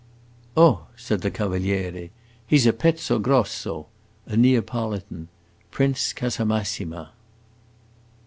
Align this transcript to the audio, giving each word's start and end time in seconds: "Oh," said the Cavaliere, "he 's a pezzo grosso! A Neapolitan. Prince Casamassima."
"Oh," 0.57 0.87
said 0.95 1.21
the 1.21 1.29
Cavaliere, 1.29 2.09
"he 2.47 2.57
's 2.57 2.65
a 2.65 2.73
pezzo 2.73 3.19
grosso! 3.19 3.85
A 4.25 4.35
Neapolitan. 4.35 5.27
Prince 5.69 6.11
Casamassima." 6.11 7.09